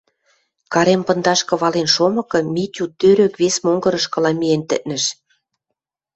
[0.73, 5.03] Карем пындашкы вален шомыкы, Митю тӧрӧк вес монгырышкыла миэн тӹкнӹш.